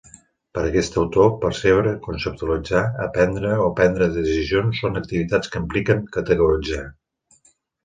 Per 0.57 0.61
aquest 0.67 0.95
autor, 1.01 1.27
percebre, 1.43 1.91
conceptualitzar, 2.07 2.81
aprendre 3.05 3.53
o 3.67 3.69
prendre 3.81 4.09
decisions 4.17 4.83
són 4.87 4.99
activitats 5.05 5.55
que 5.55 5.63
impliquen 5.67 6.05
categoritzar. 6.19 6.83